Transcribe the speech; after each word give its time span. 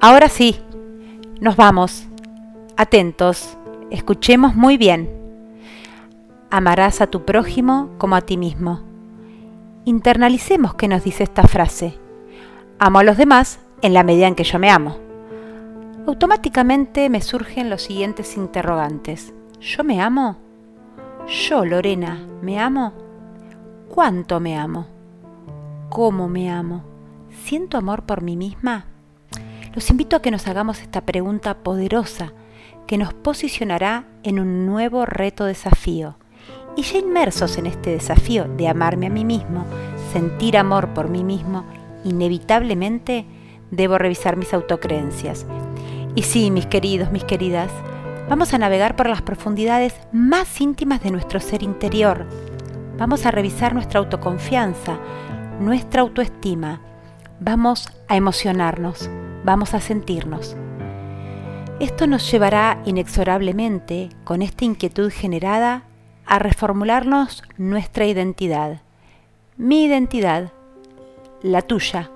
Ahora 0.00 0.28
sí, 0.28 0.60
nos 1.40 1.56
vamos. 1.56 2.06
Atentos, 2.76 3.56
escuchemos 3.90 4.54
muy 4.54 4.76
bien. 4.76 5.10
Amarás 6.50 7.00
a 7.00 7.06
tu 7.06 7.24
prójimo 7.24 7.90
como 7.96 8.14
a 8.14 8.20
ti 8.20 8.36
mismo. 8.36 8.80
Internalicemos 9.86 10.74
qué 10.74 10.86
nos 10.86 11.02
dice 11.02 11.24
esta 11.24 11.44
frase. 11.44 11.98
Amo 12.78 12.98
a 12.98 13.04
los 13.04 13.16
demás 13.16 13.58
en 13.80 13.94
la 13.94 14.02
medida 14.02 14.26
en 14.26 14.34
que 14.34 14.44
yo 14.44 14.58
me 14.58 14.70
amo. 14.70 14.98
Automáticamente 16.06 17.08
me 17.08 17.22
surgen 17.22 17.70
los 17.70 17.82
siguientes 17.82 18.36
interrogantes. 18.36 19.32
¿Yo 19.60 19.82
me 19.82 20.02
amo? 20.02 20.36
Yo, 21.26 21.64
Lorena, 21.64 22.20
¿me 22.42 22.60
amo? 22.60 22.92
¿Cuánto 23.88 24.40
me 24.40 24.58
amo? 24.58 24.86
¿Cómo 25.88 26.28
me 26.28 26.50
amo? 26.50 26.84
¿Siento 27.44 27.78
amor 27.78 28.02
por 28.02 28.22
mí 28.22 28.36
misma? 28.36 28.86
Los 29.76 29.90
invito 29.90 30.16
a 30.16 30.22
que 30.22 30.30
nos 30.30 30.48
hagamos 30.48 30.80
esta 30.80 31.02
pregunta 31.02 31.58
poderosa 31.58 32.32
que 32.86 32.96
nos 32.96 33.12
posicionará 33.12 34.06
en 34.22 34.40
un 34.40 34.64
nuevo 34.64 35.04
reto 35.04 35.44
desafío. 35.44 36.16
Y 36.76 36.82
ya 36.82 36.96
inmersos 36.96 37.58
en 37.58 37.66
este 37.66 37.90
desafío 37.90 38.44
de 38.44 38.68
amarme 38.68 39.08
a 39.08 39.10
mí 39.10 39.26
mismo, 39.26 39.66
sentir 40.14 40.56
amor 40.56 40.94
por 40.94 41.10
mí 41.10 41.22
mismo, 41.22 41.66
inevitablemente 42.04 43.26
debo 43.70 43.98
revisar 43.98 44.38
mis 44.38 44.54
autocreencias. 44.54 45.44
Y 46.14 46.22
sí, 46.22 46.50
mis 46.50 46.64
queridos, 46.64 47.12
mis 47.12 47.24
queridas, 47.24 47.70
vamos 48.30 48.54
a 48.54 48.58
navegar 48.58 48.96
por 48.96 49.10
las 49.10 49.20
profundidades 49.20 49.92
más 50.10 50.58
íntimas 50.58 51.02
de 51.02 51.10
nuestro 51.10 51.38
ser 51.38 51.62
interior. 51.62 52.24
Vamos 52.96 53.26
a 53.26 53.30
revisar 53.30 53.74
nuestra 53.74 54.00
autoconfianza, 54.00 54.96
nuestra 55.60 56.00
autoestima. 56.00 56.80
Vamos 57.40 57.90
a 58.08 58.16
emocionarnos 58.16 59.10
vamos 59.46 59.74
a 59.74 59.80
sentirnos. 59.80 60.56
Esto 61.78 62.08
nos 62.08 62.28
llevará 62.30 62.82
inexorablemente, 62.84 64.08
con 64.24 64.42
esta 64.42 64.64
inquietud 64.64 65.10
generada, 65.10 65.84
a 66.26 66.40
reformularnos 66.40 67.44
nuestra 67.56 68.06
identidad. 68.06 68.80
Mi 69.56 69.84
identidad, 69.84 70.52
la 71.42 71.62
tuya, 71.62 72.10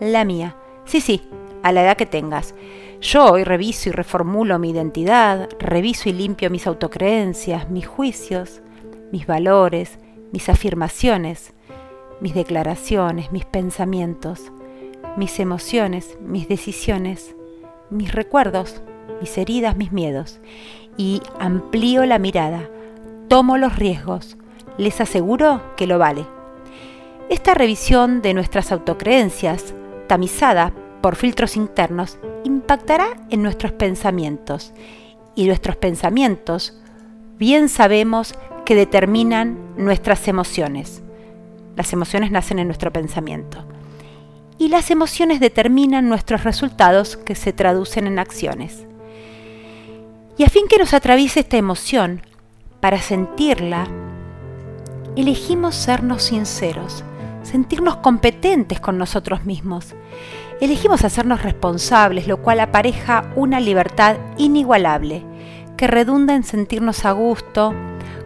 la 0.00 0.26
mía. 0.26 0.54
Sí, 0.84 1.00
sí, 1.00 1.22
a 1.62 1.72
la 1.72 1.82
edad 1.82 1.96
que 1.96 2.04
tengas. 2.04 2.54
Yo 3.00 3.32
hoy 3.32 3.44
reviso 3.44 3.88
y 3.88 3.92
reformulo 3.92 4.58
mi 4.58 4.70
identidad, 4.70 5.48
reviso 5.58 6.10
y 6.10 6.12
limpio 6.12 6.50
mis 6.50 6.66
autocreencias, 6.66 7.70
mis 7.70 7.86
juicios, 7.86 8.60
mis 9.12 9.26
valores, 9.26 9.98
mis 10.30 10.50
afirmaciones, 10.50 11.54
mis 12.20 12.34
declaraciones, 12.34 13.32
mis 13.32 13.46
pensamientos 13.46 14.52
mis 15.16 15.40
emociones, 15.40 16.16
mis 16.20 16.48
decisiones, 16.48 17.34
mis 17.90 18.12
recuerdos, 18.12 18.82
mis 19.20 19.36
heridas, 19.38 19.76
mis 19.76 19.92
miedos. 19.92 20.40
Y 20.96 21.22
amplío 21.38 22.04
la 22.06 22.18
mirada, 22.18 22.68
tomo 23.28 23.58
los 23.58 23.76
riesgos, 23.76 24.36
les 24.78 25.00
aseguro 25.00 25.62
que 25.76 25.86
lo 25.86 25.98
vale. 25.98 26.26
Esta 27.28 27.54
revisión 27.54 28.22
de 28.22 28.34
nuestras 28.34 28.72
autocreencias, 28.72 29.74
tamizada 30.06 30.72
por 31.00 31.16
filtros 31.16 31.56
internos, 31.56 32.18
impactará 32.44 33.08
en 33.30 33.42
nuestros 33.42 33.72
pensamientos. 33.72 34.72
Y 35.34 35.46
nuestros 35.46 35.76
pensamientos, 35.76 36.80
bien 37.38 37.68
sabemos 37.68 38.34
que 38.64 38.74
determinan 38.74 39.58
nuestras 39.76 40.28
emociones. 40.28 41.02
Las 41.76 41.92
emociones 41.92 42.30
nacen 42.30 42.58
en 42.58 42.68
nuestro 42.68 42.90
pensamiento 42.90 43.66
y 44.66 44.68
las 44.68 44.90
emociones 44.90 45.38
determinan 45.38 46.08
nuestros 46.08 46.42
resultados 46.42 47.16
que 47.16 47.36
se 47.36 47.52
traducen 47.52 48.08
en 48.08 48.18
acciones. 48.18 48.84
Y 50.36 50.42
a 50.42 50.48
fin 50.48 50.66
que 50.68 50.76
nos 50.76 50.92
atraviese 50.92 51.38
esta 51.38 51.56
emoción, 51.56 52.22
para 52.80 53.00
sentirla, 53.00 53.86
elegimos 55.14 55.76
sernos 55.76 56.24
sinceros, 56.24 57.04
sentirnos 57.44 57.98
competentes 57.98 58.80
con 58.80 58.98
nosotros 58.98 59.44
mismos. 59.44 59.94
Elegimos 60.60 61.04
hacernos 61.04 61.44
responsables, 61.44 62.26
lo 62.26 62.42
cual 62.42 62.58
apareja 62.58 63.30
una 63.36 63.60
libertad 63.60 64.16
inigualable, 64.36 65.22
que 65.76 65.86
redunda 65.86 66.34
en 66.34 66.42
sentirnos 66.42 67.04
a 67.04 67.12
gusto 67.12 67.72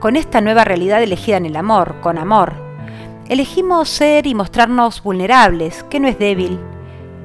con 0.00 0.16
esta 0.16 0.40
nueva 0.40 0.64
realidad 0.64 1.00
elegida 1.00 1.36
en 1.36 1.46
el 1.46 1.54
amor, 1.54 2.00
con 2.00 2.18
amor, 2.18 2.73
Elegimos 3.28 3.88
ser 3.88 4.26
y 4.26 4.34
mostrarnos 4.34 5.02
vulnerables, 5.02 5.82
que 5.84 5.98
no 5.98 6.08
es 6.08 6.18
débil. 6.18 6.60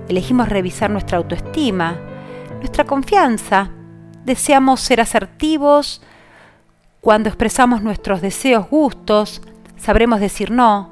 Elegimos 0.08 0.48
revisar 0.48 0.90
nuestra 0.90 1.18
autoestima, 1.18 2.00
nuestra 2.60 2.86
confianza. 2.86 3.70
Deseamos 4.24 4.80
ser 4.80 5.02
asertivos. 5.02 6.02
Cuando 7.02 7.28
expresamos 7.28 7.82
nuestros 7.82 8.22
deseos, 8.22 8.70
gustos, 8.70 9.42
sabremos 9.76 10.22
decir 10.22 10.52
no. 10.52 10.90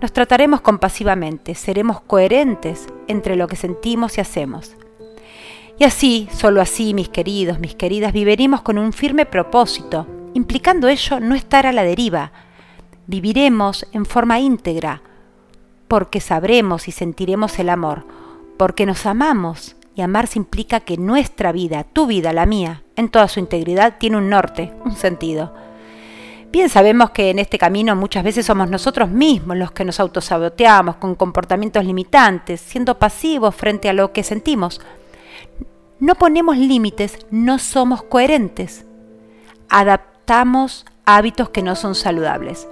Nos 0.00 0.12
trataremos 0.12 0.62
compasivamente, 0.62 1.54
seremos 1.54 2.00
coherentes 2.00 2.86
entre 3.08 3.36
lo 3.36 3.46
que 3.46 3.56
sentimos 3.56 4.16
y 4.16 4.22
hacemos. 4.22 4.74
Y 5.78 5.84
así, 5.84 6.28
solo 6.32 6.62
así, 6.62 6.94
mis 6.94 7.10
queridos, 7.10 7.58
mis 7.58 7.74
queridas, 7.74 8.14
viviremos 8.14 8.62
con 8.62 8.78
un 8.78 8.94
firme 8.94 9.26
propósito, 9.26 10.06
implicando 10.32 10.88
ello 10.88 11.20
no 11.20 11.34
estar 11.34 11.66
a 11.66 11.72
la 11.72 11.82
deriva, 11.82 12.32
viviremos 13.06 13.86
en 13.92 14.06
forma 14.06 14.40
íntegra, 14.40 15.02
porque 15.88 16.20
sabremos 16.20 16.88
y 16.88 16.92
sentiremos 16.92 17.58
el 17.58 17.68
amor, 17.68 18.06
porque 18.56 18.86
nos 18.86 19.06
amamos, 19.06 19.76
y 19.94 20.02
amarse 20.02 20.38
implica 20.38 20.80
que 20.80 20.96
nuestra 20.96 21.52
vida, 21.52 21.84
tu 21.84 22.06
vida, 22.06 22.32
la 22.32 22.46
mía, 22.46 22.82
en 22.96 23.08
toda 23.08 23.28
su 23.28 23.38
integridad, 23.40 23.98
tiene 23.98 24.16
un 24.16 24.28
norte, 24.28 24.72
un 24.84 24.96
sentido. 24.96 25.54
Bien 26.50 26.68
sabemos 26.68 27.10
que 27.10 27.30
en 27.30 27.40
este 27.40 27.58
camino 27.58 27.96
muchas 27.96 28.22
veces 28.22 28.46
somos 28.46 28.70
nosotros 28.70 29.10
mismos 29.10 29.56
los 29.56 29.72
que 29.72 29.84
nos 29.84 29.98
autosaboteamos 29.98 30.96
con 30.96 31.16
comportamientos 31.16 31.84
limitantes, 31.84 32.60
siendo 32.60 32.98
pasivos 32.98 33.54
frente 33.54 33.88
a 33.88 33.92
lo 33.92 34.12
que 34.12 34.22
sentimos. 34.22 34.80
No 35.98 36.14
ponemos 36.14 36.56
límites, 36.56 37.18
no 37.30 37.58
somos 37.58 38.02
coherentes. 38.02 38.84
Adaptamos 39.68 40.86
hábitos 41.04 41.50
que 41.50 41.62
no 41.62 41.76
son 41.76 41.94
saludables. 41.94 42.68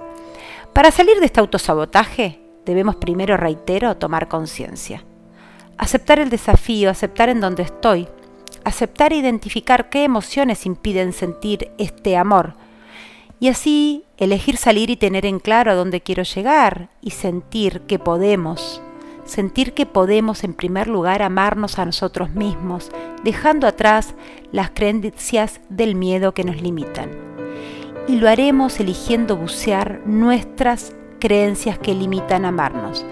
Para 0.73 0.91
salir 0.91 1.19
de 1.19 1.25
este 1.25 1.39
autosabotaje, 1.39 2.39
debemos 2.65 2.95
primero, 2.95 3.37
reitero, 3.37 3.95
tomar 3.97 4.27
conciencia. 4.27 5.03
Aceptar 5.77 6.19
el 6.19 6.29
desafío, 6.29 6.89
aceptar 6.89 7.29
en 7.29 7.41
donde 7.41 7.63
estoy, 7.63 8.07
aceptar 8.63 9.13
e 9.13 9.17
identificar 9.17 9.89
qué 9.89 10.03
emociones 10.03 10.65
impiden 10.65 11.13
sentir 11.13 11.71
este 11.77 12.17
amor 12.17 12.55
y 13.39 13.49
así 13.49 14.05
elegir 14.17 14.57
salir 14.57 14.89
y 14.89 14.95
tener 14.95 15.25
en 15.25 15.39
claro 15.39 15.71
a 15.71 15.75
dónde 15.75 16.01
quiero 16.01 16.23
llegar 16.23 16.89
y 17.01 17.11
sentir 17.11 17.81
que 17.81 17.99
podemos, 17.99 18.81
sentir 19.25 19.73
que 19.73 19.85
podemos 19.85 20.43
en 20.43 20.53
primer 20.53 20.87
lugar 20.87 21.21
amarnos 21.21 21.77
a 21.77 21.85
nosotros 21.85 22.29
mismos, 22.31 22.89
dejando 23.23 23.67
atrás 23.67 24.15
las 24.51 24.69
creencias 24.69 25.59
del 25.69 25.95
miedo 25.95 26.33
que 26.33 26.45
nos 26.45 26.61
limitan 26.61 27.32
y 28.07 28.17
lo 28.17 28.29
haremos 28.29 28.79
eligiendo 28.79 29.37
bucear 29.37 30.01
nuestras 30.05 30.93
creencias 31.19 31.79
que 31.79 31.93
limitan 31.93 32.45
amarnos 32.45 33.05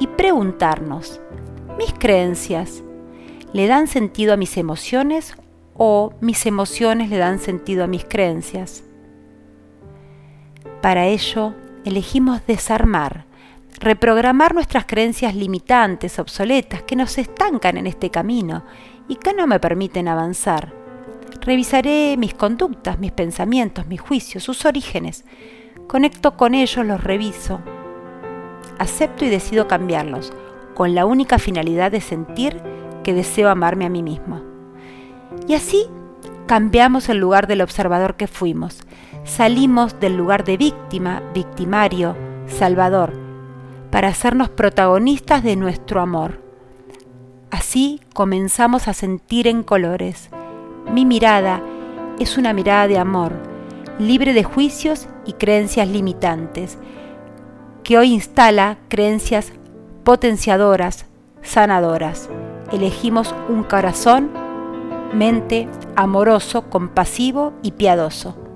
y 0.00 0.06
preguntarnos, 0.06 1.20
¿mis 1.76 1.92
creencias 1.92 2.82
le 3.52 3.66
dan 3.66 3.86
sentido 3.86 4.32
a 4.34 4.36
mis 4.36 4.56
emociones 4.56 5.34
o 5.74 6.14
mis 6.20 6.46
emociones 6.46 7.10
le 7.10 7.18
dan 7.18 7.38
sentido 7.38 7.84
a 7.84 7.88
mis 7.88 8.04
creencias? 8.04 8.84
Para 10.80 11.06
ello, 11.06 11.54
elegimos 11.84 12.46
desarmar, 12.46 13.26
reprogramar 13.80 14.54
nuestras 14.54 14.86
creencias 14.86 15.34
limitantes, 15.34 16.18
obsoletas, 16.18 16.82
que 16.82 16.96
nos 16.96 17.18
estancan 17.18 17.76
en 17.76 17.86
este 17.86 18.10
camino 18.10 18.64
y 19.08 19.16
que 19.16 19.34
no 19.34 19.46
me 19.46 19.60
permiten 19.60 20.08
avanzar 20.08 20.77
Revisaré 21.40 22.16
mis 22.18 22.34
conductas, 22.34 22.98
mis 22.98 23.12
pensamientos, 23.12 23.86
mis 23.86 24.00
juicios, 24.00 24.44
sus 24.44 24.64
orígenes. 24.64 25.24
Conecto 25.86 26.36
con 26.36 26.54
ellos, 26.54 26.84
los 26.84 27.02
reviso. 27.02 27.60
Acepto 28.78 29.24
y 29.24 29.28
decido 29.28 29.68
cambiarlos, 29.68 30.32
con 30.74 30.94
la 30.94 31.06
única 31.06 31.38
finalidad 31.38 31.90
de 31.90 32.00
sentir 32.00 32.60
que 33.02 33.14
deseo 33.14 33.48
amarme 33.48 33.86
a 33.86 33.88
mí 33.88 34.02
mismo. 34.02 34.42
Y 35.46 35.54
así 35.54 35.86
cambiamos 36.46 37.08
el 37.08 37.18
lugar 37.18 37.46
del 37.46 37.62
observador 37.62 38.16
que 38.16 38.26
fuimos. 38.26 38.80
Salimos 39.24 40.00
del 40.00 40.16
lugar 40.16 40.44
de 40.44 40.56
víctima, 40.56 41.22
victimario, 41.34 42.16
salvador, 42.46 43.12
para 43.90 44.08
hacernos 44.08 44.48
protagonistas 44.48 45.42
de 45.42 45.56
nuestro 45.56 46.00
amor. 46.00 46.42
Así 47.50 48.00
comenzamos 48.14 48.88
a 48.88 48.94
sentir 48.94 49.46
en 49.46 49.62
colores, 49.62 50.30
mi 50.92 51.04
mirada 51.04 51.62
es 52.18 52.38
una 52.38 52.52
mirada 52.52 52.88
de 52.88 52.98
amor, 52.98 53.32
libre 53.98 54.32
de 54.32 54.44
juicios 54.44 55.08
y 55.24 55.34
creencias 55.34 55.88
limitantes, 55.88 56.78
que 57.84 57.98
hoy 57.98 58.12
instala 58.12 58.78
creencias 58.88 59.52
potenciadoras, 60.04 61.06
sanadoras, 61.42 62.28
elegimos 62.72 63.34
un 63.48 63.62
corazón, 63.62 64.30
mente 65.12 65.68
amoroso, 65.96 66.70
compasivo 66.70 67.52
y 67.62 67.72
piadoso 67.72 68.47